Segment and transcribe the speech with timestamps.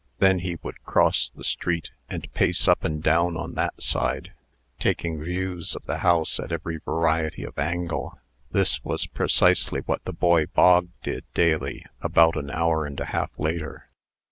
[0.17, 4.33] Then he would cross the street, and pace up and down on that side,
[4.79, 8.17] taking views of the house at every variety of angle.
[8.51, 13.29] This was precisely what the boy Bog did daily about an hour and a half
[13.37, 13.89] later.